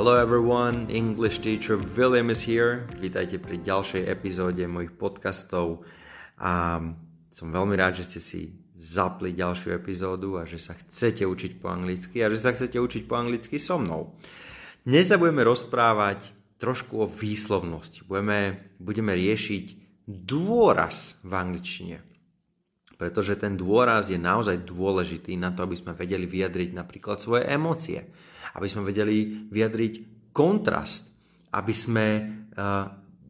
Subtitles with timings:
[0.00, 2.88] Hello everyone, English teacher William is here.
[3.04, 5.84] Vítajte pri ďalšej epizóde mojich podcastov.
[6.40, 6.80] A
[7.28, 8.40] som veľmi rád, že ste si
[8.72, 13.04] zapli ďalšiu epizódu a že sa chcete učiť po anglicky a že sa chcete učiť
[13.04, 14.16] po anglicky so mnou.
[14.88, 18.00] Dnes sa budeme rozprávať trošku o výslovnosti.
[18.08, 19.64] Budeme, budeme riešiť
[20.08, 22.00] dôraz v angličtine.
[22.96, 28.00] Pretože ten dôraz je naozaj dôležitý na to, aby sme vedeli vyjadriť napríklad svoje emócie
[28.56, 29.94] aby sme vedeli vyjadriť
[30.34, 31.14] kontrast,
[31.54, 32.24] aby sme uh,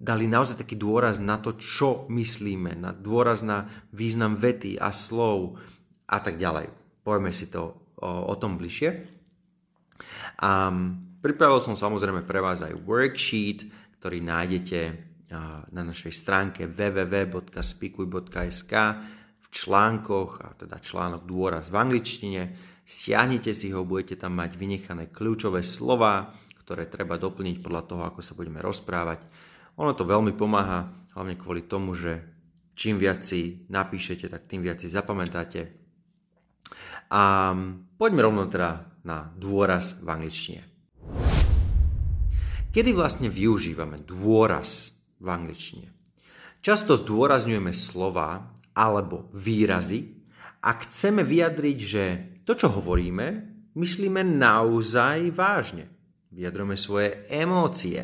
[0.00, 5.60] dali naozaj taký dôraz na to, čo myslíme, na dôraz na význam vety a slov
[6.08, 6.72] a tak ďalej.
[7.04, 9.20] Povieme si to o, o tom bližšie.
[10.40, 13.68] Um, pripravil som samozrejme pre vás aj worksheet,
[14.00, 14.96] ktorý nájdete uh,
[15.68, 18.72] na našej stránke www.spikuj.sk
[19.36, 25.14] v článkoch, a teda článok dôraz v angličtine, stiahnite si ho, budete tam mať vynechané
[25.14, 29.22] kľúčové slova, ktoré treba doplniť podľa toho, ako sa budeme rozprávať.
[29.78, 32.18] Ono to veľmi pomáha, hlavne kvôli tomu, že
[32.74, 35.70] čím viac si napíšete, tak tým viac si zapamätáte.
[37.14, 37.54] A
[37.94, 40.62] poďme rovno teda na dôraz v angličtine.
[42.70, 45.94] Kedy vlastne využívame dôraz v angličtine?
[46.58, 50.20] Často zdôrazňujeme slova alebo výrazy,
[50.60, 52.04] ak chceme vyjadriť, že
[52.50, 53.46] to, čo hovoríme,
[53.78, 55.86] myslíme naozaj vážne.
[56.34, 58.02] Vyjadrujeme svoje emócie.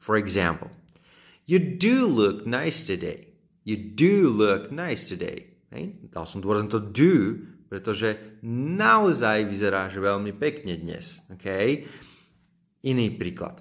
[0.00, 0.72] For example,
[1.44, 3.36] you do look nice today.
[3.68, 5.60] You do look nice today.
[5.68, 6.00] Hej?
[6.08, 11.20] Dal som dôraz na to do, pretože naozaj vyzeráš veľmi pekne dnes.
[11.36, 11.84] Okay?
[12.88, 13.60] Iný príklad.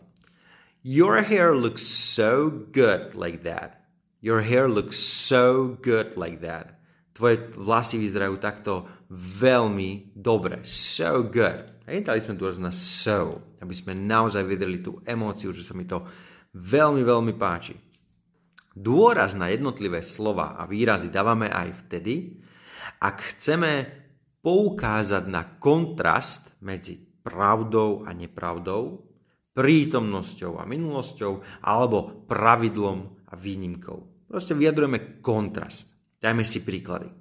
[0.87, 3.87] Your hair looks so good like that.
[4.23, 6.79] Your hair looks so good like that
[7.13, 10.65] tvoje vlasy vyzerajú takto veľmi dobre.
[10.65, 11.85] So good.
[11.85, 15.85] Hej, dali sme dôraz na so, aby sme naozaj vedeli tú emóciu, že sa mi
[15.85, 16.01] to
[16.57, 17.77] veľmi, veľmi páči.
[18.73, 22.41] Dôraz na jednotlivé slova a výrazy dávame aj vtedy,
[23.03, 23.71] ak chceme
[24.41, 29.05] poukázať na kontrast medzi pravdou a nepravdou,
[29.53, 34.25] prítomnosťou a minulosťou, alebo pravidlom a výnimkou.
[34.25, 35.92] Proste vyjadrujeme kontrast.
[36.23, 37.11] Dajme si príklady.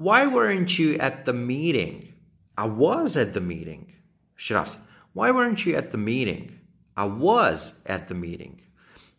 [0.00, 2.16] Why weren't you at the meeting?
[2.56, 3.92] I was at the meeting.
[4.32, 4.70] Ešte raz.
[5.12, 6.56] Why weren't you at the meeting?
[6.96, 8.56] I was at the meeting.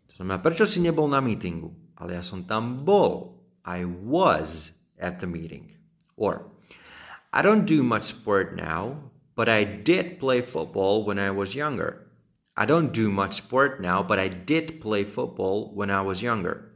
[0.09, 1.69] To znamená, prečo si nebol na meetingu?
[2.02, 3.38] Ale ja som tam bol.
[3.62, 5.78] I was at the meeting.
[6.18, 6.50] Or,
[7.29, 12.09] I don't do much sport now, but I did play football when I was younger.
[12.58, 16.74] I don't do much sport now, but I did play football when I was younger.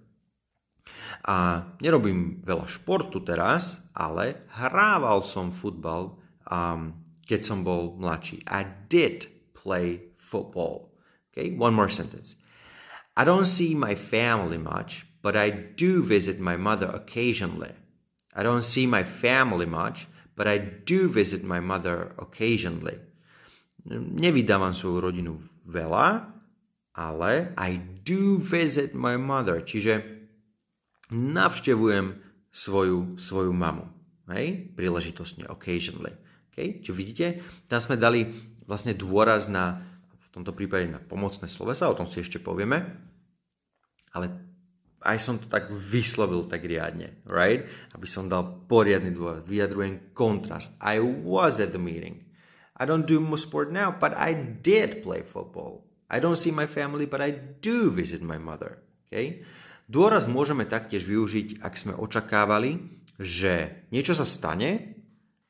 [1.28, 6.18] A nerobím veľa športu teraz, ale hrával som futbal,
[6.50, 8.42] um, keď som bol mladší.
[8.50, 10.92] I did play football.
[11.32, 12.36] Okay, one more sentence.
[13.16, 17.76] I don't see my family much, but I do visit my mother occasionally.
[18.34, 22.98] I don't see my family much, but I do visit my mother occasionally.
[23.92, 25.34] Nevydávam svoju rodinu
[25.68, 26.32] veľa,
[26.96, 29.60] ale I do visit my mother.
[29.64, 30.21] Čiže
[31.12, 32.16] navštevujem
[32.52, 33.88] svoju, svoju mamu.
[34.32, 34.72] Hej?
[34.76, 36.16] Príležitostne, occasionally.
[36.52, 36.80] Okay?
[36.80, 37.28] Čiže vidíte,
[37.68, 38.32] tam sme dali
[38.68, 39.84] vlastne dôraz na,
[40.16, 42.88] v tomto prípade na pomocné slovesa, o tom si ešte povieme,
[44.16, 44.52] ale
[45.02, 47.66] aj som to tak vyslovil tak riadne, right?
[47.92, 50.78] Aby som dal poriadny dôraz, vyjadrujem kontrast.
[50.78, 52.22] I was at the meeting.
[52.78, 55.86] I don't do sport now, but I did play football.
[56.12, 58.84] I don't see my family, but I do visit my mother.
[59.10, 59.42] Okay?
[59.92, 62.80] Dôraz môžeme taktiež využiť, ak sme očakávali,
[63.20, 64.96] že niečo sa stane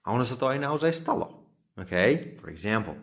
[0.01, 1.45] a ono sa to aj naozaj stalo.
[1.77, 2.41] Okay?
[2.41, 2.97] For example,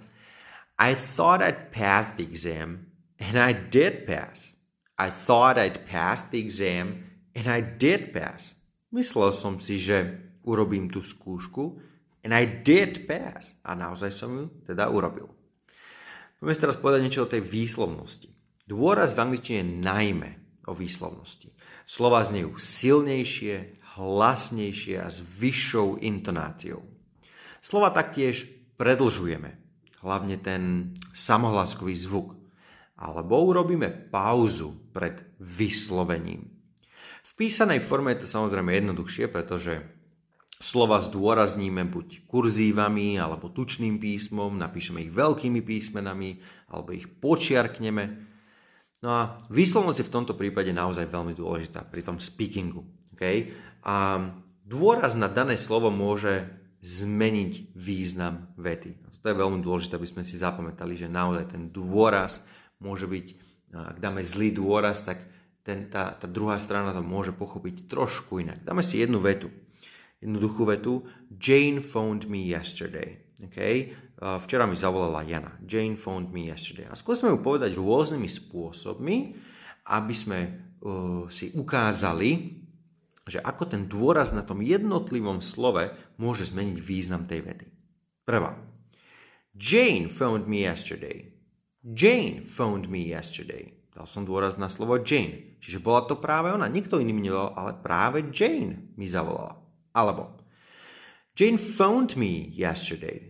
[0.83, 2.91] I thought I'd pass the exam
[3.23, 4.59] and I did pass.
[4.99, 7.07] I thought I'd pass the exam
[7.39, 8.59] and I did pass.
[8.91, 11.79] Myslel som si, že urobím tú skúšku
[12.27, 13.63] and I did pass.
[13.63, 15.31] A naozaj som ju teda urobil.
[16.43, 18.27] Poďme teraz povedať niečo o tej výslovnosti.
[18.67, 21.49] Dôraz v angličtine je najmä o výslovnosti.
[21.89, 26.85] Slova znejú silnejšie, hlasnejšie a s vyššou intonáciou.
[27.59, 28.47] Slova taktiež
[28.79, 29.59] predlžujeme,
[30.05, 32.39] hlavne ten samohlaskový zvuk,
[33.01, 36.47] alebo urobíme pauzu pred vyslovením.
[37.25, 39.79] V písanej forme je to samozrejme jednoduchšie, pretože
[40.59, 46.43] slova zdôrazníme buď kurzívami alebo tučným písmom, napíšeme ich veľkými písmenami
[46.75, 48.28] alebo ich počiarkneme
[48.99, 52.83] No a výslovnosť je v tomto prípade naozaj veľmi dôležitá pri tom speakingu.
[53.15, 53.55] Okay?
[53.87, 54.27] A
[54.67, 56.51] dôraz na dané slovo môže
[56.83, 58.91] zmeniť význam vety.
[59.07, 62.43] A to je veľmi dôležité, aby sme si zapamätali, že naozaj ten dôraz
[62.83, 63.27] môže byť,
[63.75, 65.23] ak dáme zlý dôraz, tak
[65.63, 68.63] ten, tá, tá druhá strana to môže pochopiť trošku inak.
[68.67, 69.51] Dáme si jednu vetu.
[70.19, 71.07] Jednoduchú vetu.
[71.39, 73.23] Jane phoned me yesterday.
[73.51, 73.95] Okay?
[74.19, 75.55] Včera mi zavolala Jana.
[75.63, 76.91] Jane phoned me yesterday.
[76.91, 79.17] A skúsme ju povedať rôznymi spôsobmi,
[79.95, 80.39] aby sme
[80.83, 82.59] uh, si ukázali,
[83.29, 87.67] že ako ten dôraz na tom jednotlivom slove môže zmeniť význam tej vety.
[88.27, 88.59] Prvá.
[89.55, 91.31] Jane phoned me yesterday.
[91.87, 93.71] Jane phoned me yesterday.
[93.95, 95.59] Dal som dôraz na slovo Jane.
[95.63, 96.67] Čiže bola to práve ona.
[96.67, 99.59] Nikto iný mi nevolal, ale práve Jane mi zavolala.
[99.95, 100.39] Alebo
[101.39, 103.28] Jane phoned me yesterday.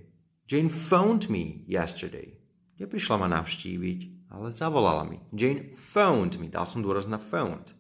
[0.48, 2.32] Jane phoned me yesterday.
[2.80, 5.20] Neprišla ma navštíviť, ale zavolala mi.
[5.36, 6.48] Jane phoned me.
[6.48, 7.76] Dal som dôraz na phoned.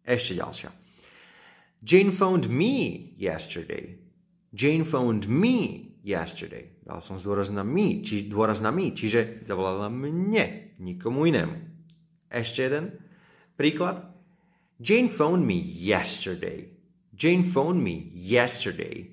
[0.00, 0.72] Ešte ďalšia.
[1.84, 4.00] Jane phoned me yesterday.
[4.56, 6.72] Jane phoned me yesterday.
[6.80, 11.52] Dal som dôraz na me, či dôraz na me, čiže zavolala mne, nikomu inému.
[12.32, 12.96] Ešte jeden
[13.60, 14.00] príklad.
[14.80, 16.72] Jane phoned me yesterday.
[17.12, 19.12] Jane phoned me yesterday.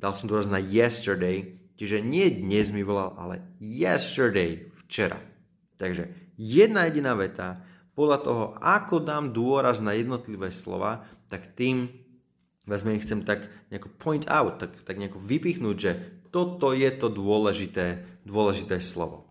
[0.00, 5.18] Dal som dôraz na yesterday, čiže nie dnes mi volal, ale yesterday, včera.
[5.74, 7.58] Takže jedna jediná veta,
[7.98, 11.90] podľa toho, ako dám dôraz na jednotlivé slova, tak tým
[12.70, 15.92] vezmem, chcem tak nejako point out, tak, tak nejako vypichnúť, že
[16.30, 19.26] toto je to dôležité, dôležité slovo.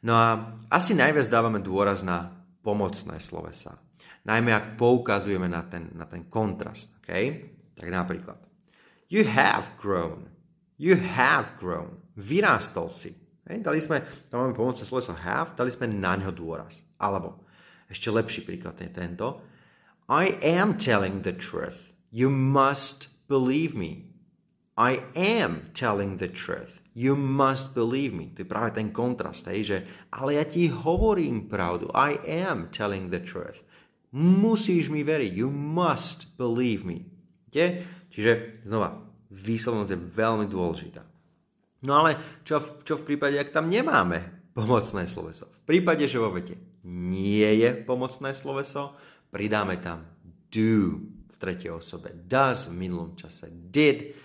[0.00, 2.32] No a asi najviac dávame dôraz na
[2.64, 3.76] pomocné slovesa.
[4.24, 6.96] Najmä ak poukazujeme na ten, na ten kontrast.
[7.04, 7.52] Okay?
[7.76, 8.40] Tak napríklad.
[9.12, 10.37] You have grown.
[10.78, 11.98] You have grown.
[12.14, 13.10] Vyrástol si.
[13.50, 13.66] Hej?
[13.66, 16.86] Dali sme, tam máme pomocné sloveso have, dali sme na ňo dôraz.
[17.02, 17.42] Alebo
[17.90, 19.42] ešte lepší príklad je tento.
[20.06, 21.92] I am telling the truth.
[22.14, 24.08] You must believe me.
[24.78, 26.80] I am telling the truth.
[26.94, 28.30] You must believe me.
[28.38, 29.78] To je práve ten kontrast, hej, že
[30.14, 31.90] ale ja ti hovorím pravdu.
[31.94, 33.66] I am telling the truth.
[34.14, 35.30] Musíš mi veriť.
[35.34, 37.06] You must believe me.
[37.50, 37.82] Je?
[38.08, 41.02] Čiže znova, výslovnosť je veľmi dôležitá.
[41.84, 45.46] No ale čo v, čo v prípade, ak tam nemáme pomocné sloveso?
[45.46, 46.58] V prípade, že vo vete
[46.88, 48.96] nie je pomocné sloveso,
[49.30, 50.02] pridáme tam
[50.48, 54.16] do v tretej osobe, does v minulom čase, did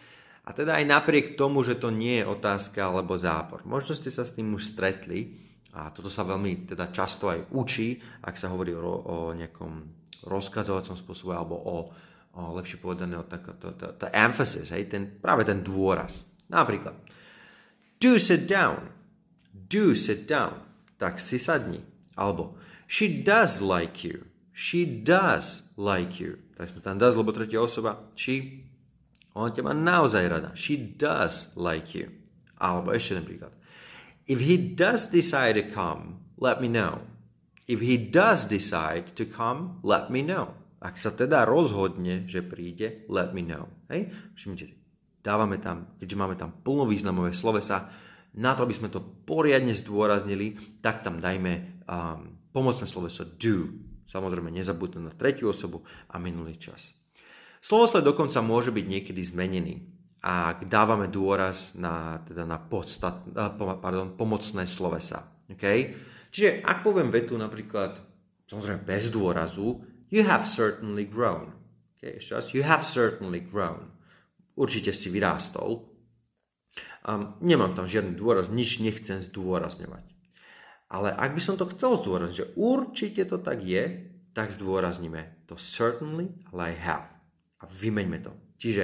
[0.43, 3.63] a teda aj napriek tomu, že to nie je otázka alebo zápor.
[3.63, 5.39] Možno ste sa s tým už stretli
[5.71, 10.95] a toto sa veľmi teda často aj učí, ak sa hovorí o, o nejakom rozkazovacom
[10.99, 11.75] spôsobe alebo o,
[12.33, 16.25] o lepšie povedané o tak, to, to, to emphasis, hej, ten, práve ten dôraz.
[16.49, 16.97] Napríklad,
[18.01, 18.89] do sit down,
[19.53, 20.65] do sit down,
[20.97, 21.85] tak si sadni.
[22.17, 22.57] Alebo,
[22.89, 26.41] she does like you, she does like you.
[26.57, 28.65] Tak sme tam does, lebo tretia osoba, she
[29.33, 30.49] ona ťa má naozaj rada.
[30.53, 32.13] She does like you.
[32.61, 33.53] Alebo ešte jeden príklad.
[34.29, 37.03] If he does decide to come, let me know.
[37.65, 40.53] If he does decide to come, let me know.
[40.83, 43.71] Ak sa teda rozhodne, že príde, let me know.
[43.87, 44.11] Hej?
[44.35, 44.75] Všimnite,
[45.23, 47.87] dávame tam, keďže máme tam plnovýznamové slovesa,
[48.33, 53.71] na to, aby sme to poriadne zdôraznili, tak tam dajme um, pomocné sloveso do.
[54.09, 56.91] Samozrejme, nezabudnúť na tretiu osobu a minulý čas.
[57.63, 59.75] Slovosled dokonca môže byť niekedy zmenený,
[60.23, 63.23] ak dávame dôraz na, teda na podstat,
[63.79, 65.31] pardon, pomocné slovesa.
[65.47, 65.95] Okay?
[66.31, 67.99] Čiže ak poviem vetu napríklad,
[68.47, 71.57] samozrejme bez dôrazu, you have certainly grown.
[71.97, 73.89] Okay, ešte raz, you have certainly grown.
[74.53, 75.89] Určite si vyrástol.
[77.01, 80.05] Um, nemám tam žiadny dôraz, nič nechcem zdôrazňovať.
[80.93, 85.57] Ale ak by som to chcel zdôrazniť, že určite to tak je, tak zdôrazníme to
[85.57, 87.09] certainly, ale I have
[87.57, 88.33] a vymeňme to.
[88.61, 88.83] Čiže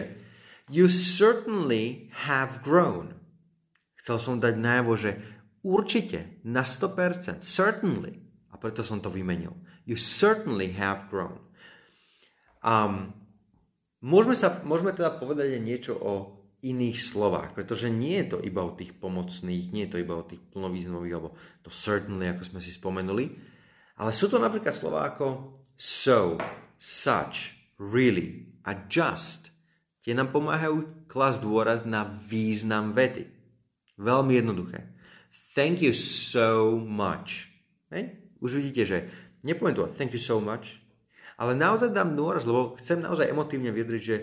[0.74, 3.14] you certainly have grown.
[4.02, 5.12] Chcel som dať najavo, že
[5.62, 8.18] určite, na 100%, certainly.
[8.50, 9.54] A preto som to vymenil.
[9.90, 11.42] You certainly have grown.
[12.62, 13.18] Um,
[14.06, 16.14] môžeme, sa, môžeme teda povedať aj niečo o
[16.62, 20.28] iných slovách, pretože nie je to iba o tých pomocných, nie je to iba o
[20.28, 21.34] tých plnovýznamových, alebo
[21.66, 23.34] to certainly, ako sme si spomenuli,
[23.98, 26.38] ale sú to napríklad slová ako so,
[26.78, 29.56] such, really, a just.
[30.06, 33.26] Tie nám pomáhajú klas dôraz na význam vety.
[33.98, 34.86] Veľmi jednoduché.
[35.58, 37.50] Thank you so much.
[37.92, 38.16] Hej?
[38.40, 38.98] Už vidíte, že
[39.46, 40.80] nepoviem to thank you so much,
[41.40, 44.18] ale naozaj dám dôraz, lebo chcem naozaj emotívne vyjadriť, že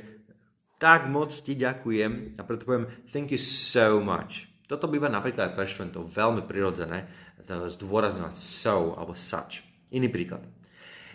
[0.77, 4.49] tak moc ti ďakujem a preto poviem thank you so much.
[4.67, 7.07] Toto býva napríklad pre študentov veľmi prirodzené,
[7.47, 9.63] zdôrazňovať so alebo such.
[9.95, 10.43] Iný príklad.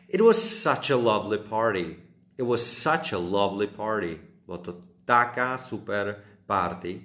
[0.07, 1.99] It was such a lovely party.
[2.39, 4.19] It was such a lovely party.
[4.47, 7.03] Bolo to taká super party.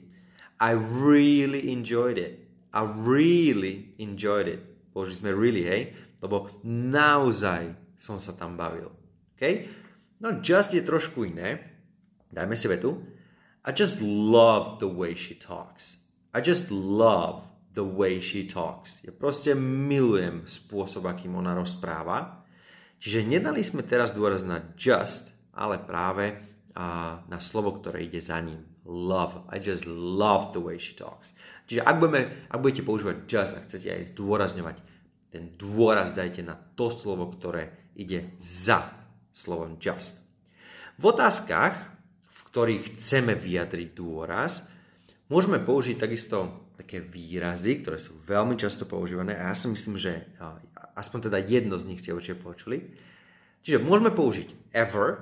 [0.62, 2.46] I really enjoyed it.
[2.72, 4.62] I really enjoyed it.
[4.94, 5.92] Použili sme really, hej?
[6.24, 8.88] Lebo naozaj som sa tam bavil.
[9.36, 9.68] Okay?
[10.20, 11.76] No just je trošku iné.
[12.32, 13.00] Dajme si vetu.
[13.66, 16.06] I just love the way she talks.
[16.32, 17.44] I just love
[17.76, 19.04] the way she talks.
[19.04, 22.46] Ja proste milujem spôsob, akým ona rozpráva.
[22.96, 26.40] Čiže nedali sme teraz dôraz na just, ale práve
[27.28, 28.64] na slovo, ktoré ide za ním.
[28.86, 29.44] Love.
[29.52, 31.36] I just love the way she talks.
[31.66, 34.76] Čiže ak, budeme, ak budete používať just a chcete aj zdôrazňovať,
[35.36, 38.88] ten dôraz dajte na to slovo, ktoré ide za
[39.36, 40.24] slovom just.
[40.96, 41.76] V otázkach,
[42.24, 44.72] v ktorých chceme vyjadriť dôraz,
[45.28, 50.24] môžeme použiť takisto také výrazy, ktoré sú veľmi často používané a ja si myslím, že
[50.96, 52.80] aspoň teda jedno z nich ste určite počuli.
[53.60, 55.20] Čiže môžeme použiť ever,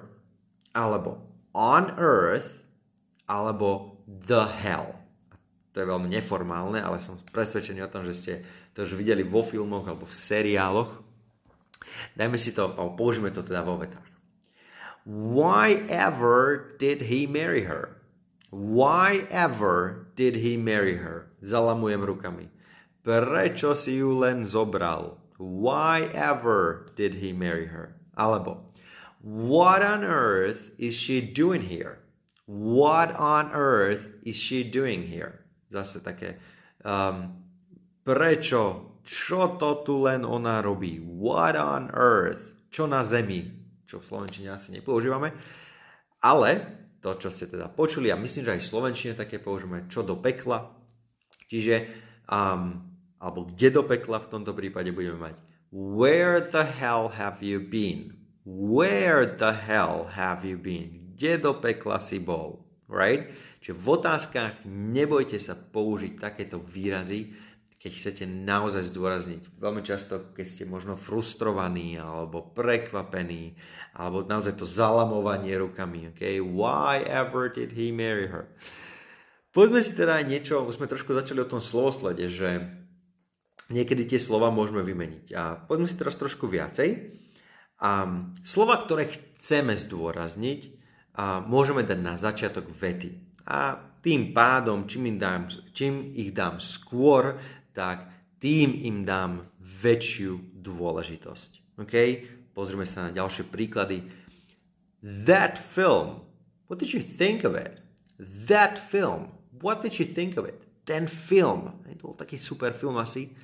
[0.70, 2.62] alebo on earth,
[3.26, 4.94] alebo the hell.
[5.74, 8.32] To je veľmi neformálne, ale som presvedčený o tom, že ste
[8.74, 10.90] to už videli vo filmoch alebo v seriáloch.
[12.18, 14.04] Dajme si to, alebo použijeme to teda vo vetách.
[15.06, 18.02] Why ever did he marry her?
[18.50, 21.28] Why ever did he marry her?
[21.44, 22.48] Zalamujem rukami.
[23.04, 25.20] Prečo si ju len zobral?
[25.36, 28.00] Why ever did he marry her?
[28.16, 28.64] Alebo,
[29.20, 32.00] what on earth is she doing here?
[32.46, 35.44] What on earth is she doing here?
[35.68, 36.40] Zase také,
[36.80, 37.43] um,
[38.04, 41.00] prečo, čo to tu len ona robí?
[41.00, 42.68] What on earth?
[42.68, 43.48] Čo na zemi?
[43.84, 45.32] Čo v Slovenčine asi nepoužívame.
[46.24, 46.50] Ale
[47.04, 50.16] to, čo ste teda počuli a myslím, že aj v Slovenčine také použijeme, čo do
[50.16, 50.72] pekla.
[51.52, 51.84] Čiže,
[52.32, 52.80] um,
[53.20, 55.34] alebo kde do pekla v tomto prípade budeme mať
[55.74, 58.24] Where the hell have you been?
[58.48, 61.12] Where the hell have you been?
[61.12, 62.64] Kde do pekla si bol?
[62.88, 63.32] Right?
[63.60, 67.32] Čiže v otázkach nebojte sa použiť takéto výrazy,
[67.84, 69.60] keď chcete naozaj zdôrazniť.
[69.60, 73.60] Veľmi často, keď ste možno frustrovaní alebo prekvapení,
[73.92, 76.08] alebo naozaj to zalamovanie rukami.
[76.16, 76.40] Okay?
[76.40, 78.48] Why ever did he marry her?
[79.52, 82.64] Poďme si teda niečo, už sme trošku začali o tom slovoslede, že
[83.68, 85.36] niekedy tie slova môžeme vymeniť.
[85.36, 87.20] A poďme si teraz trošku viacej.
[87.84, 88.08] A
[88.40, 90.72] slova, ktoré chceme zdôrazniť,
[91.20, 93.12] a môžeme dať na začiatok vety.
[93.44, 97.38] A tým pádom, čím, dám, čím ich dám skôr,
[97.74, 98.06] tak
[98.38, 101.82] tým im dám väčšiu dôležitosť.
[101.82, 101.94] OK?
[102.54, 104.06] Pozrime sa na ďalšie príklady.
[105.02, 106.22] That film,
[106.70, 107.82] what did you think of it?
[108.16, 110.62] That film, what did you think of it?
[110.86, 113.34] Ten film, to bol taký super film asi.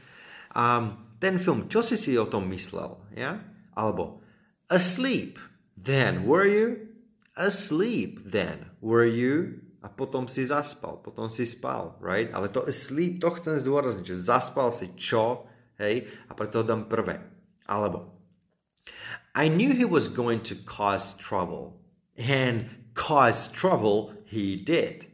[0.55, 2.97] Um, ten film, čo si si o tom myslel?
[3.17, 3.41] Ja?
[3.75, 4.21] Alebo
[4.71, 5.41] asleep,
[5.75, 6.87] then were you?
[7.35, 9.65] Asleep, then were you?
[9.81, 12.29] A potom si zaspal, potom si spal, right?
[12.37, 15.49] Ale to sleep, to chcem zdôrazniť, že zaspal si čo,
[15.81, 17.21] hej, a preto dám prvé.
[17.65, 18.21] Alebo
[19.35, 21.81] I knew he was going to cause trouble
[22.19, 25.07] and cause trouble he did.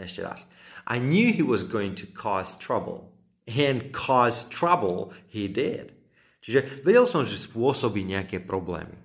[0.00, 0.48] Ešte raz.
[0.88, 3.12] I knew he was going to cause trouble
[3.46, 5.92] and cause trouble he did.
[6.40, 8.96] Čiže vedel som, že spôsobí nejaké problémy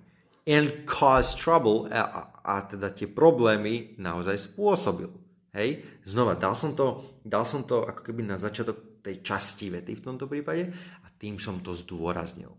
[0.48, 5.10] and cause trouble a, a teda tie problémy naozaj spôsobil.
[5.50, 9.98] Hej, znova, dal som, to, dal som to ako keby na začiatok tej časti vety
[9.98, 10.68] v tomto prípade
[11.02, 12.54] a tým som to zdôraznil.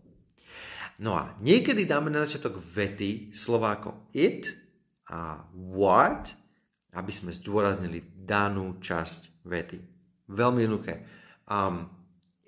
[0.98, 4.50] No a niekedy dáme na začiatok vety slova ako it
[5.14, 6.34] a what,
[6.98, 9.78] aby sme zdôraznili danú časť vety.
[10.28, 11.06] Veľmi jednoduché.
[11.46, 11.86] Um,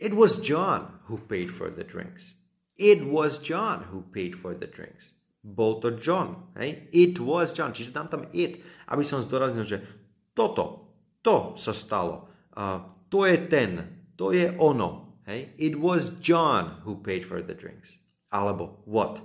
[0.02, 2.42] it was John who paid for the drinks.
[2.74, 5.14] It was John who paid for the drinks.
[5.40, 6.52] Bol to John.
[6.56, 6.88] Hej?
[6.92, 7.72] It was John.
[7.72, 8.60] Čiže dám tam it,
[8.92, 9.78] aby som zdôraznil, že
[10.36, 10.92] toto,
[11.24, 12.28] to sa stalo.
[12.52, 13.70] Uh, to je ten,
[14.20, 15.20] to je ono.
[15.24, 15.56] Hej?
[15.56, 17.96] It was John who paid for the drinks.
[18.28, 19.24] Alebo what?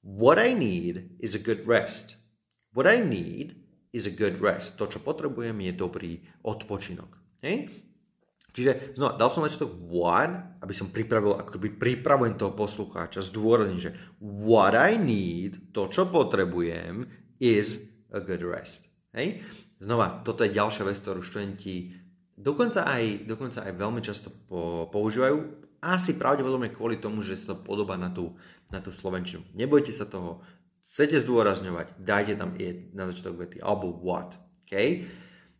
[0.00, 2.16] What I need is a good rest.
[2.72, 3.56] What I need
[3.92, 4.80] is a good rest.
[4.80, 6.12] To, čo potrebujem, je dobrý
[6.44, 7.40] odpočinok.
[7.44, 7.85] Hej?
[8.56, 13.84] Čiže znova, dal som začiatok what, aby som pripravil, ako by pripravujem toho poslucháča, zdôrazním,
[13.84, 17.04] že what I need, to, čo potrebujem,
[17.36, 18.88] is a good rest.
[19.12, 19.44] Hej?
[19.76, 21.92] Znova, toto je ďalšia vec, ktorú študenti
[22.32, 27.60] dokonca aj, dokonca aj veľmi často po, používajú, asi pravdepodobne kvôli tomu, že sa to
[27.60, 28.32] podobá na tú,
[28.72, 29.44] na tú slovenčinu.
[29.52, 30.40] Nebojte sa toho,
[30.96, 34.32] chcete zdôrazňovať, dajte tam it na začiatok vety, alebo what.
[34.64, 35.04] Okay?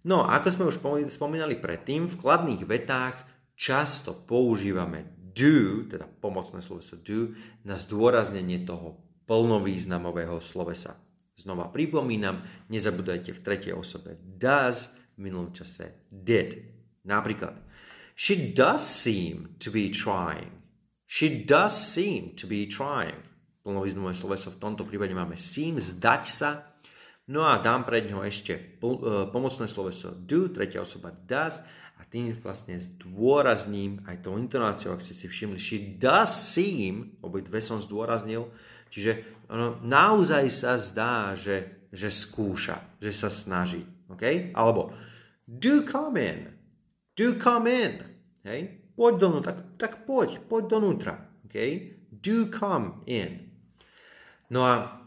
[0.07, 0.79] No, ako sme už
[1.11, 3.27] spomínali predtým, v kladných vetách
[3.59, 7.35] často používame do, teda pomocné sloveso do,
[7.67, 10.95] na zdôraznenie toho plnovýznamového slovesa.
[11.35, 16.55] Znova pripomínam, nezabudajte v tretej osobe does, v minulom čase did.
[17.03, 17.59] Napríklad,
[18.15, 20.63] she does seem to be trying.
[21.11, 23.19] She does seem to be trying.
[23.67, 26.76] Plnovýznamové sloveso v tomto prípade máme seem, zdať sa.
[27.27, 28.63] No a dám pred ňou ešte e,
[29.35, 31.59] pomocné sloveso do, tretia osoba does
[31.99, 37.43] a tým vlastne zdôrazním aj tou intonáciou, ak ste si všimli, she does seem, obi
[37.43, 38.47] dve som zdôraznil,
[38.95, 43.83] čiže ono naozaj sa zdá, že, že skúša, že sa snaží.
[44.07, 44.55] Okay?
[44.55, 44.95] Alebo
[45.43, 46.39] do come in,
[47.19, 47.95] do come in,
[48.47, 48.61] hej?
[48.95, 51.15] poď donútra, tak, tak poď, poď donútra.
[51.51, 51.99] Okay?
[52.07, 53.51] Do come in.
[54.47, 55.06] No a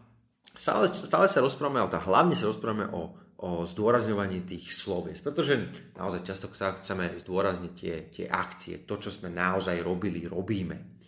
[0.59, 5.55] stále, stále sa rozprávame, ale tá, hlavne sa rozprávame o o zdôrazňovaní tých slovies, pretože
[5.95, 10.99] naozaj často chceme zdôrazniť tie, tie akcie, to, čo sme naozaj robili, robíme.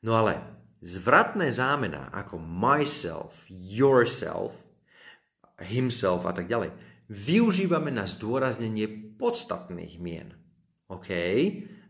[0.00, 0.40] No ale
[0.80, 4.56] zvratné zámena ako myself, yourself,
[5.60, 6.72] himself a tak ďalej,
[7.12, 8.88] využívame na zdôraznenie
[9.20, 10.32] podstatných mien.
[10.88, 11.12] OK?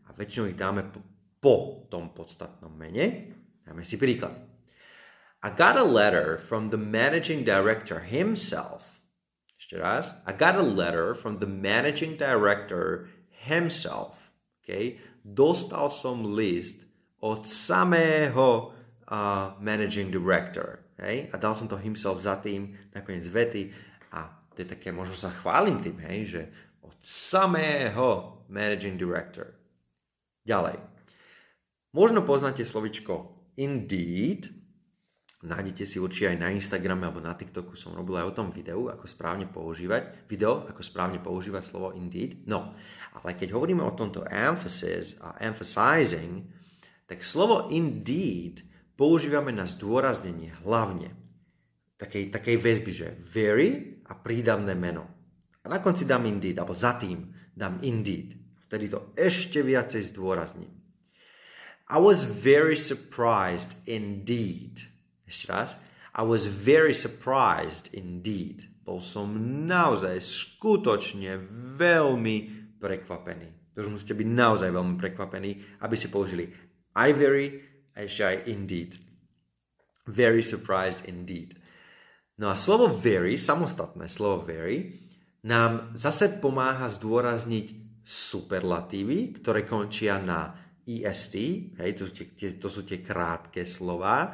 [0.02, 0.98] A väčšinou ich dáme po,
[1.38, 3.30] po tom podstatnom mene.
[3.62, 4.47] Dáme si príklad.
[5.42, 9.00] I got a letter from the managing director himself.
[9.70, 14.32] I got a letter from the managing director himself.
[14.64, 14.98] Okay?
[15.22, 16.88] Dostal som list
[17.20, 18.72] od samého
[19.06, 20.80] uh, managing director.
[20.98, 21.30] Hej?
[21.30, 23.70] A dal som to himself za tým, nakoniec vety.
[24.10, 24.26] A
[24.56, 26.42] to je také, možno sa chválim tým, hej, že
[26.82, 29.54] od samého managing director.
[30.42, 30.80] Ďalej.
[31.94, 34.57] Možno poznáte slovičko indeed,
[35.38, 38.90] Nájdete si určite aj na Instagrame alebo na TikToku som robil aj o tom videu,
[38.90, 42.42] ako správne používať, video, ako správne používať slovo indeed.
[42.50, 42.74] No,
[43.14, 46.42] ale keď hovoríme o tomto emphasis a emphasizing,
[47.06, 48.66] tak slovo indeed
[48.98, 51.14] používame na zdôraznenie hlavne
[52.02, 55.06] takej, takej väzby, že very a prídavné meno.
[55.62, 58.34] A na konci dám indeed, alebo za tým dám indeed.
[58.66, 60.74] Vtedy to ešte viacej zdôrazním.
[61.94, 64.97] I was very surprised indeed
[65.28, 65.76] ešte raz.
[66.16, 68.66] I was very surprised indeed.
[68.82, 69.36] Bol som
[69.68, 71.36] naozaj skutočne
[71.76, 72.36] veľmi
[72.80, 73.76] prekvapený.
[73.78, 76.50] Už musíte byť naozaj veľmi prekvapení, aby ste použili
[76.98, 77.62] I very
[77.94, 78.98] a ešte aj indeed.
[80.08, 81.54] Very surprised indeed.
[82.42, 85.06] No a slovo very, samostatné slovo very,
[85.46, 90.54] nám zase pomáha zdôrazniť superlatívy, ktoré končia na
[90.88, 91.36] est,
[91.76, 92.08] hej, to,
[92.56, 94.32] to sú tie krátke slova,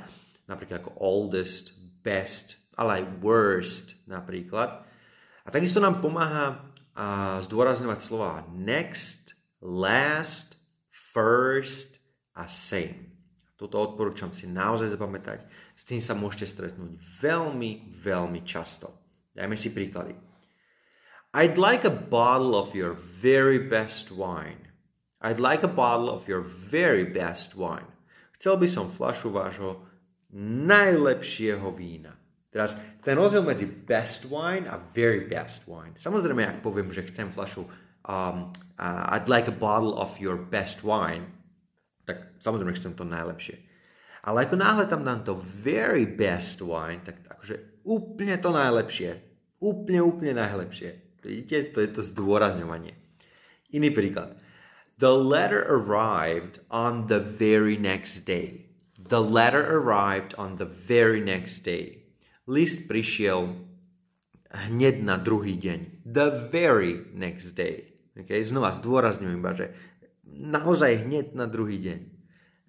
[0.49, 4.85] napríklad ako oldest, best, ale aj worst napríklad.
[5.45, 6.61] A takisto nám pomáha
[6.95, 11.99] a zdôrazňovať slova next, last, first
[12.39, 13.15] a same.
[13.55, 15.47] Toto odporúčam si naozaj zapamätať.
[15.75, 18.91] S tým sa môžete stretnúť veľmi, veľmi často.
[19.35, 20.15] Dajme si príklady.
[21.35, 24.71] I'd like a bottle of your very best wine.
[25.19, 27.91] I'd like a bottle of your very best wine.
[28.39, 29.83] Chcel by som flašu vášho
[30.41, 32.13] najlepšieho vína.
[32.51, 35.95] Teraz ten rozdiel medzi best wine a very best wine.
[35.99, 37.67] Samozrejme, ak poviem, že chcem fľašu
[38.07, 41.35] um, uh, I'd like a bottle of your best wine,
[42.07, 43.59] tak samozrejme chcem to najlepšie.
[44.25, 49.11] Ale ako náhle tam dám to very best wine, tak akože úplne to najlepšie.
[49.61, 51.21] Úplne, úplne najlepšie.
[51.25, 52.97] Vidíte, to je to zdôrazňovanie.
[53.73, 54.37] Iný príklad.
[55.01, 58.64] The letter arrived on the very next day.
[59.05, 62.09] The letter arrived on the very next day.
[62.49, 63.53] List prišiel
[64.49, 66.09] hneď na druhý deň.
[66.09, 68.01] The very next day.
[68.17, 68.41] Okay?
[68.41, 69.77] Znova zdôrazňujem iba, že
[70.25, 72.01] naozaj hneď na druhý deň.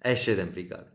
[0.04, 0.86] Ešte jeden príklad.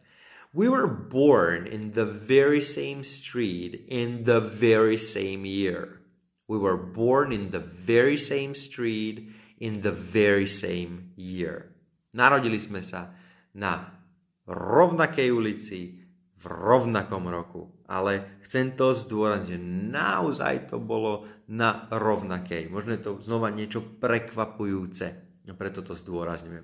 [0.51, 6.03] We were born in the very same street in the very same year.
[6.51, 9.31] We were born in the very same street
[9.63, 11.71] in the very same year.
[12.11, 13.15] Narodili sme sa
[13.55, 14.00] na
[14.49, 16.01] rovnakej ulici
[16.41, 17.69] v rovnakom roku.
[17.85, 19.59] Ale chcem to zdôrazniť, že
[19.93, 22.71] naozaj to bolo na rovnakej.
[22.71, 25.05] Možno je to znova niečo prekvapujúce.
[25.51, 26.63] Preto to zdôrazňujem.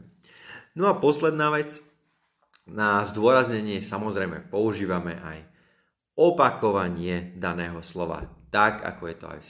[0.80, 1.84] No a posledná vec.
[2.68, 5.40] Na zdôraznenie samozrejme používame aj
[6.20, 8.28] opakovanie daného slova.
[8.52, 9.48] Tak, ako je to aj v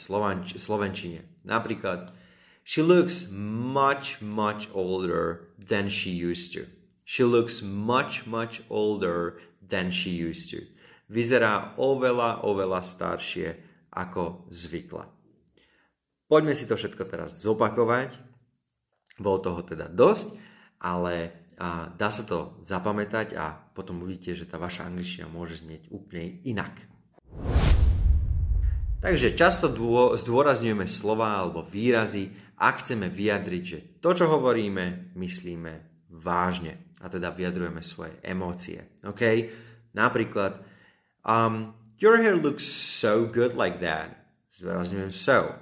[0.58, 1.20] slovenčine.
[1.42, 2.13] Napríklad,
[2.62, 6.70] she looks much, much older than she used to.
[7.08, 10.60] She looks much, much older than she used to.
[11.08, 13.48] Vyzerá oveľa, oveľa staršie
[13.96, 15.08] ako zvykla.
[16.28, 18.12] Poďme si to všetko teraz zopakovať.
[19.24, 20.36] Bolo toho teda dosť,
[20.84, 25.89] ale a dá sa to zapamätať a potom uvidíte, že tá vaša angličtina môže znieť
[25.89, 26.86] úplne inak.
[29.02, 29.74] Takže často
[30.13, 32.30] zdôrazňujeme slova alebo výrazy,
[32.62, 35.74] ak chceme vyjadriť, že to, čo hovoríme, myslíme
[36.13, 36.87] vážne.
[37.01, 38.97] A teda vyjadrujeme svoje emócie.
[39.05, 39.21] OK?
[39.93, 40.57] Napríklad,
[41.21, 44.13] um, your hair looks so good like that.
[44.57, 45.53] Zdôrazňujem so.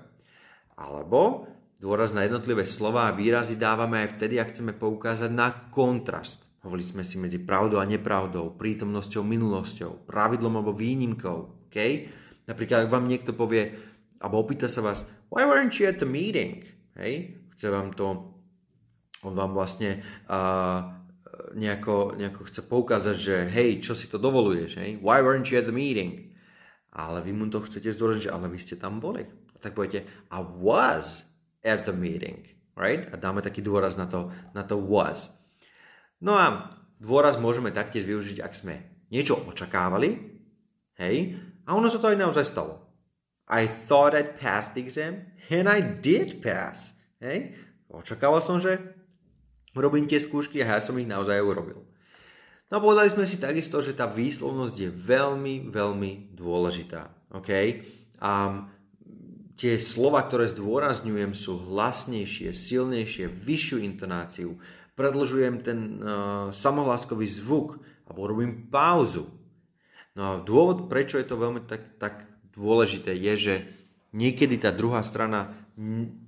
[0.79, 1.51] Alebo
[1.83, 6.47] dôraz na jednotlivé slova a výrazy dávame aj vtedy, ak chceme poukázať na kontrast.
[6.63, 11.69] Hovorili sme si medzi pravdou a nepravdou, prítomnosťou, minulosťou, pravidlom alebo výnimkou.
[11.69, 12.09] Okay?
[12.49, 13.75] Napríklad, ak vám niekto povie,
[14.17, 16.65] alebo opýta sa vás, why weren't you at the meeting?
[16.97, 17.37] Hej?
[17.53, 18.33] Chce vám to,
[19.21, 21.04] on vám vlastne uh,
[21.55, 24.99] nejako, nejako chce poukázať, že hej, čo si to dovoluješ, hej?
[24.99, 26.35] Why weren't you at the meeting?
[26.91, 29.23] Ale vy mu to chcete zdôrazniť, že ale vy ste tam boli.
[29.25, 31.31] A tak poviete, I was
[31.63, 32.43] at the meeting,
[32.75, 33.07] right?
[33.11, 35.31] A dáme taký dôraz na to, na to was.
[36.19, 38.75] No a dôraz môžeme taktiež využiť, ak sme
[39.11, 40.11] niečo očakávali,
[40.99, 42.85] hej, a ono sa to aj naozaj stalo.
[43.49, 46.97] I thought I'd pass the exam and I did pass.
[47.21, 47.53] Hej?
[47.89, 48.81] Očakával som, že
[49.75, 51.83] urobím tie skúšky a ja som ich naozaj urobil.
[52.71, 57.13] No a povedali sme si takisto, že tá výslovnosť je veľmi, veľmi dôležitá.
[57.29, 57.85] Okay?
[58.17, 58.65] Um,
[59.53, 64.57] tie slova, ktoré zdôrazňujem, sú hlasnejšie, silnejšie, vyššiu intonáciu.
[64.97, 67.77] Predlžujem ten uh, samohláskový zvuk
[68.09, 69.29] alebo robím pauzu.
[70.15, 73.55] No a dôvod, prečo je to veľmi tak, tak dôležité, je, že
[74.15, 75.51] niekedy tá druhá strana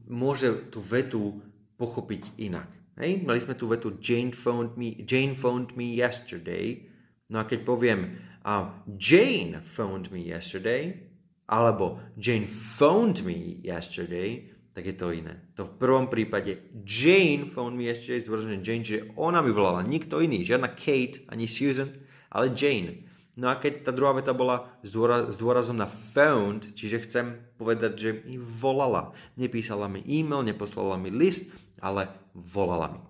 [0.05, 1.39] môže tú vetu
[1.79, 2.67] pochopiť inak.
[2.97, 3.23] Hej?
[3.23, 6.89] Mali sme tú vetu Jane phoned me, Jane phoned me yesterday.
[7.29, 11.07] No a keď poviem uh, Jane phoned me yesterday,
[11.47, 15.49] alebo Jane phoned me yesterday, tak je to iné.
[15.57, 20.21] To v prvom prípade Jane phoned me yesterday, zdôrazňujem Jane, že ona mi volala, nikto
[20.21, 21.89] iný, žiadna Kate, ani Susan,
[22.29, 23.07] ale Jane.
[23.37, 24.93] No a keď tá druhá veta bola s,
[25.37, 29.13] dôrazom na phoned, čiže chcem povedať, že mi volala.
[29.37, 33.01] Nepísala mi e-mail, neposlala mi list, ale volala mi.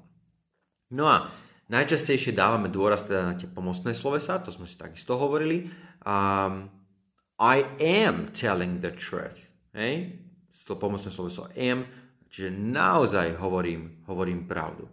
[0.95, 1.27] No a
[1.67, 5.67] najčastejšie dávame dôraz teda na tie pomocné slovesa, to sme si takisto hovorili.
[6.07, 6.71] Um,
[7.37, 9.37] I am telling the truth.
[9.77, 10.17] Hej?
[10.67, 11.87] To pomocné sloveso am,
[12.27, 14.83] čiže naozaj hovorím, hovorím pravdu.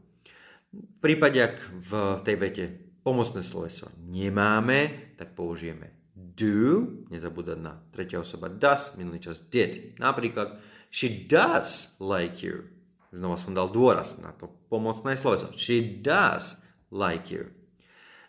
[0.70, 1.90] V prípade, ak v
[2.22, 2.64] tej vete
[3.02, 9.98] pomocné sloveso nemáme, tak použijeme do, nezabúdať na tretia osoba does, minulý čas did.
[9.98, 10.62] Napríklad,
[10.94, 12.73] she does like you.
[13.14, 15.54] Znova som dal dôraz na to pomocné sloveso.
[15.54, 16.58] She does
[16.90, 17.54] like you.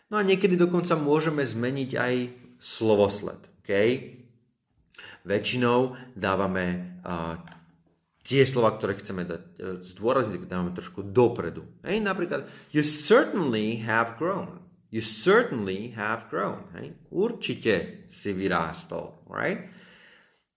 [0.06, 2.14] No a niekedy dokonca môžeme zmeniť aj
[2.62, 3.42] slovosled.
[3.66, 4.22] Okay?
[5.26, 7.34] Väčšinou dávame uh,
[8.22, 11.66] tie slova, ktoré chceme dať, uh, zdôrazniť, dávame trošku dopredu.
[11.82, 14.62] Hey, napríklad, you certainly have grown.
[14.94, 16.70] You certainly have grown.
[16.78, 16.94] Hej?
[17.10, 19.18] Určite si vyrástol.
[19.26, 19.66] Right?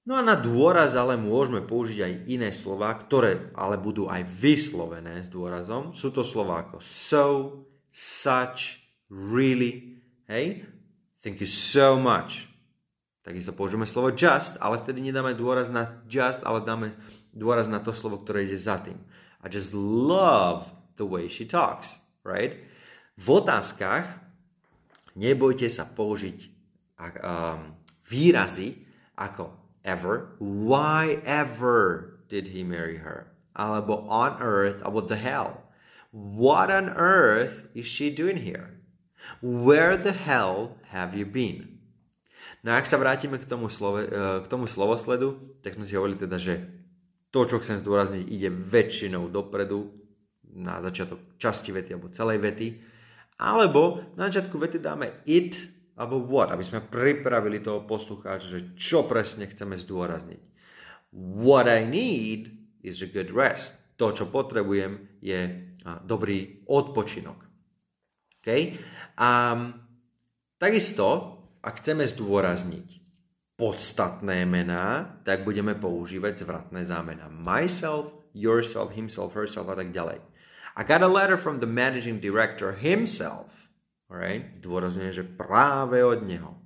[0.10, 5.22] No a na dôraz ale môžeme použiť aj iné slova, ktoré ale budú aj vyslovené
[5.22, 5.94] s dôrazom.
[5.94, 7.28] Sú to slova ako so,
[7.94, 8.82] such,
[9.14, 10.02] really.
[10.26, 10.66] Hej?
[11.22, 12.50] Thank you so much.
[13.22, 16.98] Takisto použijeme slovo just, ale vtedy nedáme dôraz na just, ale dáme
[17.30, 18.98] dôraz na to slovo, ktoré ide za tým.
[19.46, 22.02] I just love the way she talks.
[22.26, 22.66] Right?
[23.20, 24.08] v otázkach
[25.20, 26.38] nebojte sa použiť
[27.20, 27.76] um,
[28.08, 28.80] výrazy
[29.20, 33.32] ako ever, why ever did he marry her?
[33.56, 35.68] Alebo on earth, alebo the hell.
[36.12, 38.80] What on earth is she doing here?
[39.42, 41.80] Where the hell have you been?
[42.64, 46.20] No ak sa vrátime k tomu, slove, uh, k tomu slovosledu, tak sme si hovorili
[46.20, 46.60] teda, že
[47.32, 50.00] to, čo chcem zdôrazniť, ide väčšinou dopredu
[50.50, 52.68] na začiatok časti vety alebo celej vety
[53.40, 55.56] alebo na začiatku vety dáme it
[56.00, 60.42] alebo what, aby sme pripravili toho poslucháča, že čo presne chceme zdôrazniť.
[61.12, 62.48] What I need
[62.80, 63.76] is a good rest.
[64.00, 65.68] To, čo potrebujem, je
[66.08, 67.44] dobrý odpočinok.
[68.40, 68.80] Okay?
[69.20, 69.60] A
[70.56, 71.08] takisto,
[71.60, 72.88] ak chceme zdôrazniť
[73.60, 77.28] podstatné mená, tak budeme používať zvratné zámena.
[77.28, 80.24] Myself, yourself, himself, herself a tak ďalej.
[80.80, 83.59] I got a letter from the managing director himself.
[84.10, 84.58] Alright?
[84.66, 86.58] Dôrazňujem, že práve od neho.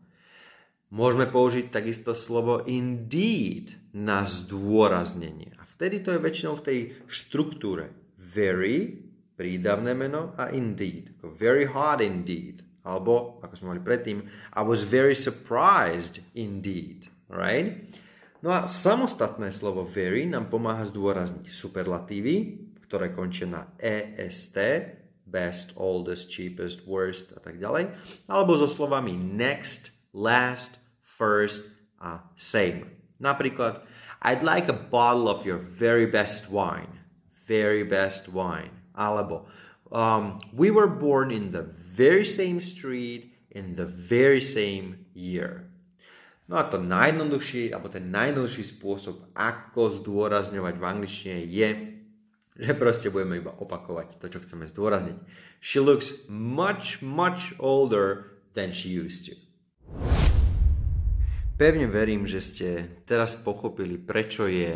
[0.93, 5.51] Môžeme použiť takisto slovo indeed na zdôraznenie.
[5.59, 6.79] A vtedy to je väčšinou v tej
[7.09, 7.91] štruktúre.
[8.15, 9.03] Very,
[9.35, 11.11] prídavné meno a indeed.
[11.19, 12.63] Very hot indeed.
[12.87, 14.23] Alebo, ako sme mali predtým,
[14.55, 17.11] I was very surprised indeed.
[17.27, 17.89] Right?
[18.39, 22.35] No a samostatné slovo very nám pomáha zdôrazniť superlatívy,
[22.85, 24.57] ktoré končia na EST,
[25.33, 27.89] best, oldest, cheapest, worst a tak ďalej,
[28.29, 32.85] alebo so slovami next, last, first a same.
[33.17, 33.81] Napríklad,
[34.21, 37.01] I'd like a bottle of your very best wine.
[37.49, 38.71] Very best wine.
[38.95, 39.49] Alebo,
[39.91, 45.69] um, we were born in the very same street in the very same year.
[46.49, 51.69] No a to najjednoduchší, alebo ten najjednoduchší spôsob, ako zdôrazňovať v angličtine je,
[52.57, 55.17] že proste budeme iba opakovať to, čo chceme zdôrazniť.
[55.57, 59.33] She looks much, much older than she used to.
[61.53, 62.69] Pevne verím, že ste
[63.05, 64.73] teraz pochopili, prečo je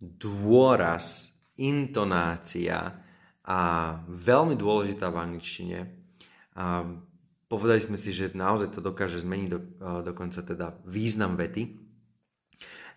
[0.00, 1.28] dôraz,
[1.60, 3.04] intonácia
[3.44, 3.60] a
[4.08, 5.78] veľmi dôležitá v angličtine.
[6.56, 6.88] A
[7.52, 9.66] povedali sme si, že naozaj to dokáže zmeniť do, e,
[10.08, 11.89] dokonca teda význam vety.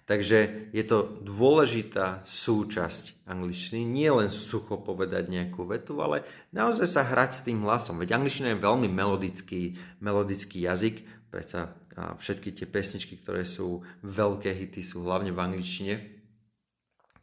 [0.04, 7.08] Takže je to dôležitá súčasť angličtiny, nie len sucho povedať nejakú vetu, ale naozaj sa
[7.08, 8.04] hrať s tým hlasom.
[8.04, 14.84] Veď angličtina je veľmi melodický, melodický jazyk, predsa všetky tie pesničky, ktoré sú veľké hity,
[14.84, 15.96] sú hlavne v angličtine.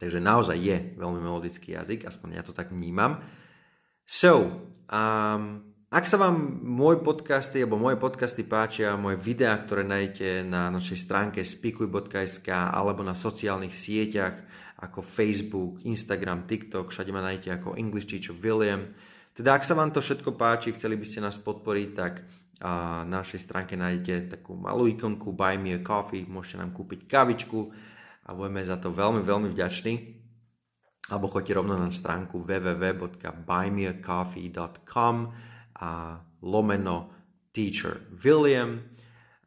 [0.01, 3.21] Takže naozaj je veľmi melodický jazyk, aspoň ja to tak vnímam.
[4.09, 10.47] So, um, ak sa vám môj podcasty alebo moje podcasty páčia, moje videá, ktoré nájdete
[10.47, 14.39] na našej stránke spikuj.sk alebo na sociálnych sieťach
[14.79, 18.87] ako Facebook, Instagram, TikTok, všade ma nájdete ako English Teacher William.
[19.35, 22.23] Teda ak sa vám to všetko páči, chceli by ste nás podporiť, tak
[22.61, 27.09] a na našej stránke nájdete takú malú ikonku Buy Me a Coffee, môžete nám kúpiť
[27.09, 27.73] kavičku
[28.29, 30.21] a budeme za to veľmi, veľmi vďační.
[31.09, 35.15] Alebo choďte rovno na stránku www.buymeacoffee.com
[35.81, 37.09] a lomeno
[37.51, 38.85] teacher William.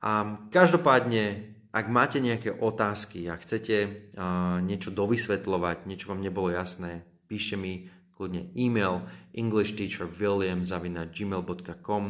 [0.05, 7.09] A každopádne, ak máte nejaké otázky a chcete uh, niečo dovysvetľovať, niečo vám nebolo jasné,
[7.25, 9.03] píšte mi kľudne e-mail
[9.35, 12.05] englishteacherwilliam.gmail.com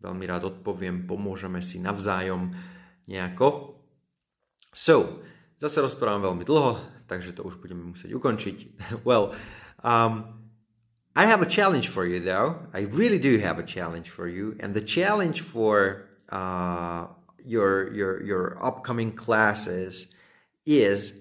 [0.00, 2.56] Veľmi rád odpoviem, pomôžeme si navzájom
[3.04, 3.76] nejako.
[4.72, 5.20] So,
[5.60, 8.80] zase rozprávam veľmi dlho, takže to už budeme musieť ukončiť.
[9.08, 9.36] well,
[9.84, 10.39] um,
[11.16, 12.60] I have a challenge for you, though.
[12.72, 17.08] I really do have a challenge for you, and the challenge for uh,
[17.44, 20.14] your your your upcoming classes
[20.64, 21.20] is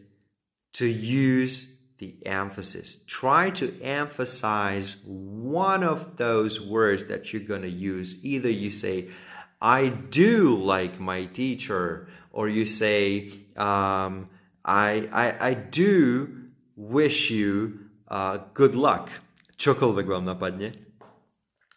[0.73, 2.99] to use the emphasis.
[3.07, 8.23] Try to emphasize one of those words that you're going to use.
[8.23, 9.09] Either you say,
[9.59, 14.29] "I do like my teacher," or you say, um,
[14.63, 19.09] I, "I I do wish you uh, good luck."
[19.59, 20.71] Čokoľvek vám napadne.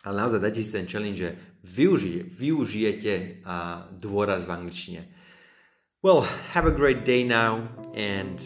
[0.06, 1.30] Ale naozaj dajte si ten challenge, že
[1.62, 5.02] využije, využijete uh, dôraz v angličtine.
[6.02, 8.38] Well, have a great day now and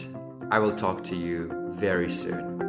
[0.53, 2.66] I will talk to you very soon.